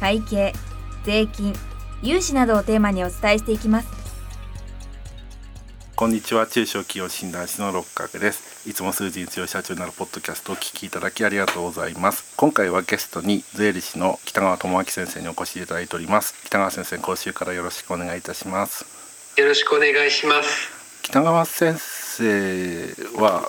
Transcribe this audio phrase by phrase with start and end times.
[0.00, 0.52] 会計
[1.04, 1.54] 税金
[2.02, 3.88] 融資などをテーマにお伝えしていきます。
[5.96, 6.46] こんにちは。
[6.46, 8.68] 中小企業診断士の六角です。
[8.68, 12.34] いつも数字に強い社長になるポッドキャストをお聞きいただきありがとうございます。
[12.36, 16.34] 今回はゲストに税理士の北川智明先生にお越しいただいております。
[16.46, 18.84] 北川先生今週からよろしくお願いいたします。
[19.36, 21.00] よろしくお願いします。
[21.02, 23.48] 北川先生は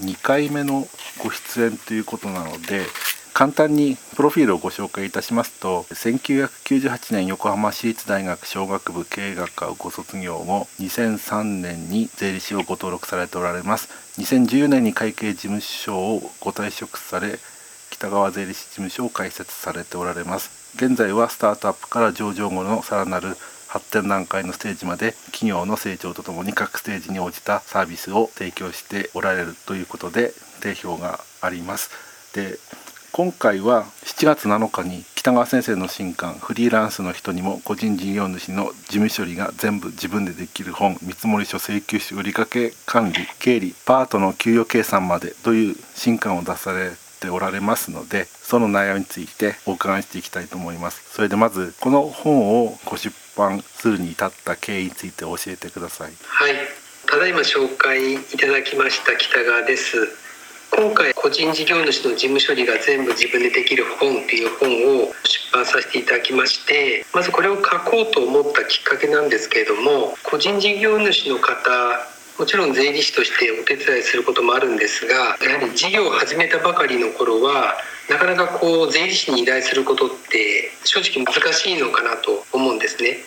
[0.00, 0.88] 2回目の
[1.22, 2.86] ご出演ということなので
[3.34, 13.88] 簡単にプロフィールをご紹介いたしますと1998年横浜市立大学商学部経営学科をご卒業後2003年に税理士をご登録されておられます。
[14.20, 17.40] 2010年に会計事務所をご退職され
[17.90, 20.72] 北川税理士事務所を開設されておられます。
[20.76, 31.90] 現在はスタートアップから上場後のさらなる発展段階のステージまで企業の成長とともに各ステージに応じたサービスを提供しておられるということで定評があります。
[32.32, 32.58] で
[33.16, 51.00] 今回は7月7日に北川先生の新刊「フリーランスの人にも個人事業主の事務処理が全部自分でできる本見積書請求書売掛管理経理パートの給与計算まで」という新刊を出されておられますのでその内容についてお伺いしていきたいと思います。
[51.14, 56.12] それでまずこの本をご出版するに至った経緯について教えてください。
[56.26, 56.54] はい。
[57.06, 60.24] ただいま紹介いただきました北川です。
[60.76, 71.70] 今回個人事業主の事務処理が全部自分でできる本っていう本を出版させていただきましてまずこれを書こうと思ったきっかけなんですけれども個人事業主の方
[72.40, 77.74] もちろん税理士としてお手伝いすることもあるんですがやはり事業を始めたばかりの頃は
[78.10, 83.18] なかなかこう税理士に依頼することって正直難しいのかなと思うんですね。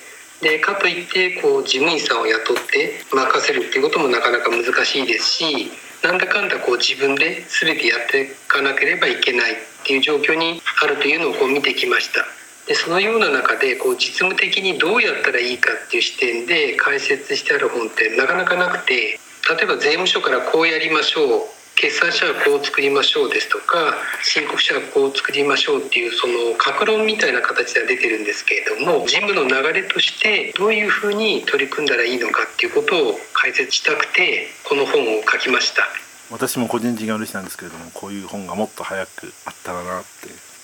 [0.41, 5.71] でかといってこう事務員さんを雇って任せるっていうこともなかなか難しいですし
[6.07, 12.23] なんだかんだこう自分で全てやっていかなければいけないっていう状況にあるというのをこう見てきました。
[12.65, 19.19] でそのような中でこう実務的にどうやったらいいかっていう視点で解説してある本ってなかなかなくて
[19.51, 23.93] 例えば税務署からこうやりましょう決算書はこう作りましょうですとか
[24.23, 35.83] 申告書はこう作りましょうっていうその格論みたいな形では出てるんですけれども事務の流れとしてどういうふうに取り組んだらいいのかっていうことを解説したくてこの本を書きました。
[36.31, 40.07] 私も個人事業主なんですけれどもこういう本がもっと早くあったらなって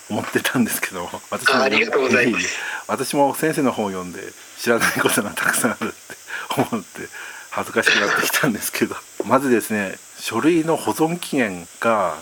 [0.10, 2.58] 思ってたんですけど 私もありがとうございます。
[2.88, 4.20] 私も先生の本を読んで
[4.60, 6.16] 知らないことがたくさんあるって
[6.58, 7.08] 思って
[7.52, 12.16] 恥ずかしくなってきたんですけどまずですね書類の保存期限が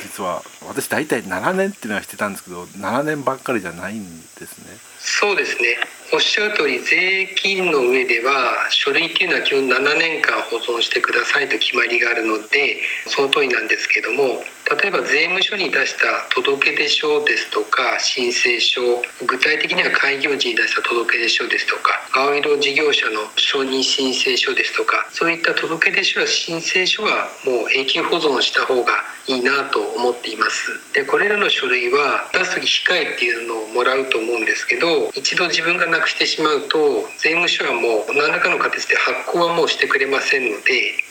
[0.00, 4.78] 実は私大体7年っていうのはしてたんですけど7年ばっかりじゃないんですね。
[4.98, 5.76] そうですね。
[6.14, 14.44] おっしゃる通り税金の上では書類っていうのは基本7年間保存してくださいと決まりがあるのでその通りなんですけども
[14.80, 18.80] 例えば税務署に出した届出書ですとか申請書
[19.26, 28.92] 具体的には開業時に出した届出書ですとか青色事業者の承認申請書ですとかそういった届出書や申請書はもう永久保存した方が
[29.26, 41.02] いいなと思っていますでこれらの書類は出す時控えっていうのをもらうと思うんですけど一度自分がなくしてしまうと税務署はもう何らかの形で発行はもうしてくれませんので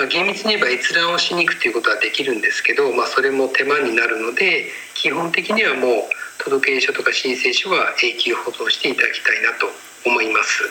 [0.00, 4.64] まあ、厳密に言えば閲覧をしに行くということはできるんですけど、まあ、それも手間になるので
[4.94, 5.90] 基本的にはもう
[6.42, 9.66] 届出書とか申請書は永久保存していただきたいなと
[10.06, 10.62] 思います。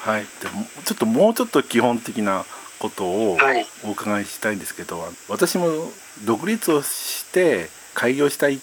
[0.00, 2.44] はい、でもちょっともうちょっと基本的な
[2.78, 3.36] ことを
[3.84, 5.66] お伺いしたいんですけど、はい、私も
[6.24, 8.60] 独立をして開業したい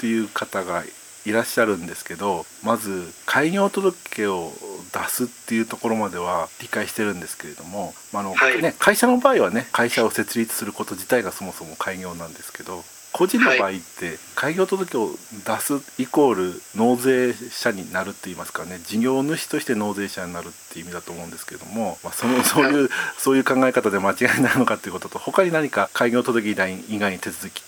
[0.00, 0.82] という方が
[1.24, 4.50] いらっしゃるんですけどまず開業届を
[4.92, 15.10] 出すっていうところまでは理解してるんですけれども、まあの、はい、ね、会社の場合はね会社を設立すること自体がそもそも開業なんですけど個人の場合って開業届を
[15.46, 22.88] 出すイコール納税者になるって言いますかね事業主として納税者になるっていう意味だと思うんですけども、まあ、そのそういう
[23.18, 27.62] そういう考え方で間違いないのかっていうことと他に何か開業届以外以外に手続きっ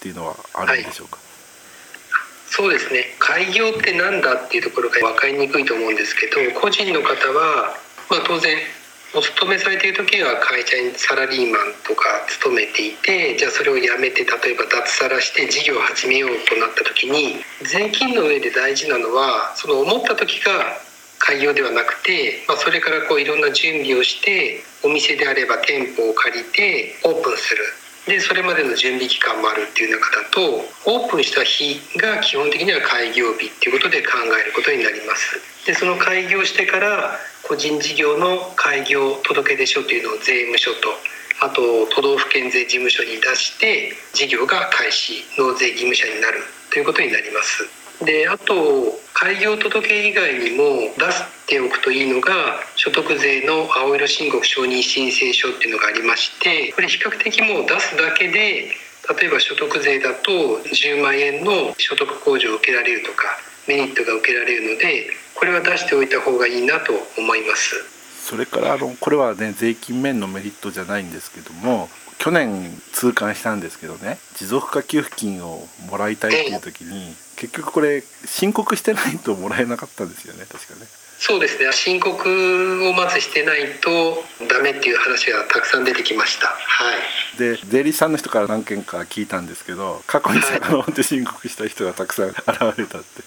[0.00, 2.52] ていうのはあるんでしょうか、はい。
[2.52, 3.04] そうですね。
[3.18, 7.76] 開業って何だっていうところが分かりにくいと思うんですけど個人の方は、
[8.08, 8.56] まあ、当然
[9.14, 20.82] お勤めされている時は会社にサラリーマンとか勤めていてじゃあそれを辞めて例えば脱サラして事業を始めようとなった時に税金の上で大事なのはその思った時が
[21.18, 27.62] 開業ではなくて、まあ、それからこういろんな準備をしてお店であれば店舗を借りてオープンする。
[28.06, 35.40] でそれまでの準備期間もあるっていうような方とオープンした日が基本的には開業日っていうことで考えることになります。
[35.66, 40.90] でその開業してから個人事業の開業届出書というのを税務署と
[41.40, 47.68] あと都道府県税事務所に出して事業が開始納税義務者になるということになります。
[48.04, 58.74] であと開業届以外にも出しておくといいのが所得税の青色申告承認申請書っていうのがありましてこれ比較的もう出すだけで
[59.20, 63.38] 例えば所得税だと10万円の所得控除を受けられるとか
[63.68, 67.74] メリットが受けられるのでこれは出しておいた方がいいなと思います。
[68.24, 80.86] それからあのこれはね税金面のメリットじゃないんですけども去年痛感したんですけどね持続化給付金をもらいたいっていう時に結局これ申告してないともらえなかったんですよね確かね。
[81.18, 81.72] そうですね。
[81.72, 86.48] 申告をまずしてないとダメっていう話がたくさん出てきました。
[86.48, 86.54] は
[87.34, 87.38] い。
[87.38, 92.38] で税理士さんの人から何件か聞いたんですけど過去に遡って申告した人がたくさん現
[92.78, 93.22] れたって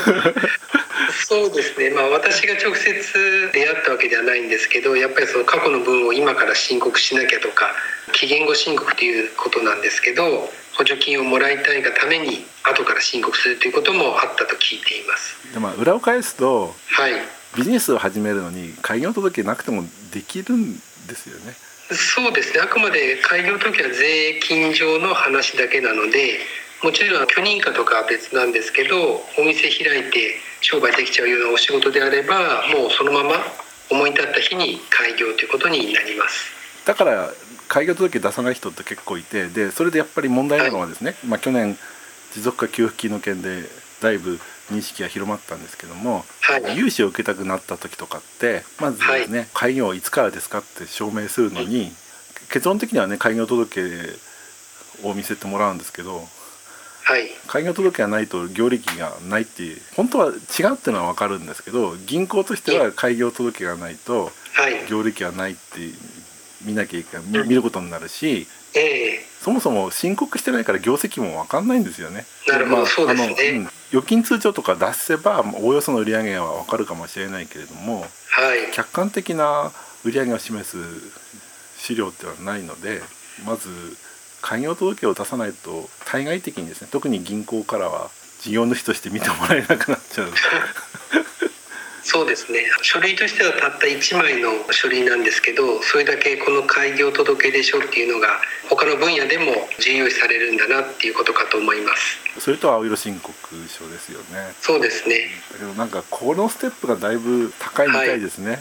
[1.26, 7.72] そうですね、まあ、私が直接出会ったわけではないんですけどやっぱりその過去の分を今から申告しなきゃとか
[8.12, 15.36] 期限後申告ということなんですけど補助金をもらいたいがために後から申告するということもあったと聞いています。
[15.52, 17.12] でまあ裏を返すと、はい、
[17.56, 20.76] ビジネスを始めるのに開業届なくてもできるん
[21.06, 21.54] ですよね。
[21.92, 22.60] そうですね。
[22.60, 26.38] あくまで開業届は税金上の話だけなので
[26.82, 33.36] もちろん許認可とかは別なんですけどお店開いて商売できちゃうようなお仕事であればもうそのまま
[33.90, 36.60] 思い立った日に開業ということになります。
[36.86, 37.30] だから
[37.68, 41.76] 開業届出さない人って結構いてでそれでやっぱり問題なのはですね、はい、まあ、去年
[42.32, 43.62] 持続化給付金の件で
[44.00, 44.40] だいぶ
[44.72, 51.92] 認識が広まったんですけども、はい、融資を受けたくなった時とかってまずですね、はい、開業いつからですかって証明するのに、
[52.50, 53.80] 結論的にはね開業届
[55.02, 56.26] を見せてもらうんですけど
[57.02, 64.30] はい、開業届がないと業歴がないっていう本当は違うっていうのは分かるんですけど銀行としては開業届がないと
[64.88, 65.60] 業歴はないって
[66.64, 72.26] 見なきゃいけない見ることになるし、えー、そもそも申告してないから業績も分かんないんですよね。
[72.46, 78.06] なるほど、そうですね、うん、預金通帳とか出せばおおよその売り上げは分かるかもしれないけれども、は
[78.54, 79.72] い、客観的な
[80.04, 80.76] 売り上げを示す
[81.78, 83.00] 資料ってはないので
[83.46, 83.68] まず
[84.40, 88.10] 開業届を出さないと対外的にですね特に銀行からは
[88.40, 90.28] 事業主として見てもらえなくなっちゃう。
[92.10, 92.66] そうですね。
[92.82, 102.18] 書類としてはたった1枚の書類なんですけどそれだけこの開業届出書っていうのが他の分野でも重要視されるんだなっていうことかと思います。
[102.40, 103.32] それと青色申告
[103.68, 104.54] 書ですよね。
[104.60, 105.30] そうですね。
[105.52, 108.60] だけどなんかこのステップがだいぶ高いみたいですね、はい、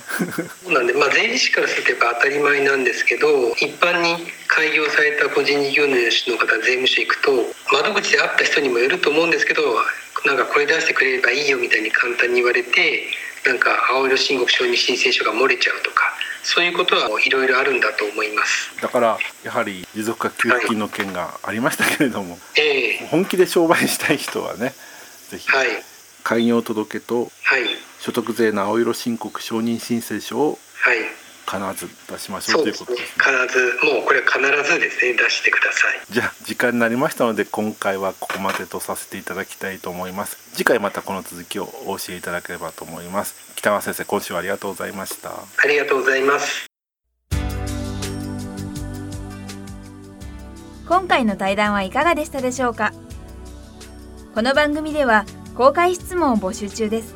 [0.65, 7.31] そうなんでまあ税理士からするとやっぱ当たり前なんですけど一般に開業された個人事業主の方税務署行くと
[7.73, 9.61] 窓口で会った人にもよると思うんですけど
[10.25, 13.07] なんかこれ出してくれればいいよみたいに簡単に言われて
[13.45, 16.03] なんか青色申告承認申請書が漏れちゃうとか
[16.43, 18.81] そういうことはいろいろあるんだと思います。
[18.81, 22.99] だからやはり持続化給付金の件がありましたけれども、はい、え。
[23.03, 24.73] ー、本気で商売したい人はね
[25.29, 25.67] ぜひ、はい、
[26.23, 27.31] 開業届と
[27.99, 31.18] 所得税の青色申告承認申請書を、はい
[31.49, 34.37] 必ず出しましょうということです、ね、必ずもうこれ必
[34.71, 35.99] ずですね出してください。
[36.11, 40.37] じゃあ時間になりましたので今回はここまでとさせていただきたいと思います。
[40.53, 43.35] 次回またこの続きをお教えいただければと思います。
[43.55, 45.31] 北川先生今週はありがとうございました。
[45.31, 46.67] ありがとうございます。
[50.87, 52.93] 今回の対談はいかがでしたでしょうか？
[54.35, 55.25] この番組では
[55.55, 57.15] 公開質問を募集中です